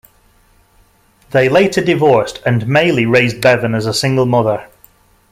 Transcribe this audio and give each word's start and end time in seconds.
They 1.29 1.47
later 1.47 1.79
divorced 1.79 2.41
and 2.43 2.65
Maely 2.67 3.05
raised 3.05 3.39
Bevan 3.39 3.75
as 3.75 3.85
a 3.85 3.93
single 3.93 4.25
mother. 4.25 4.65